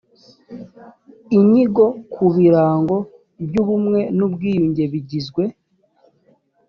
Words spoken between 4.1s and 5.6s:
n ubwiyunge bigizwe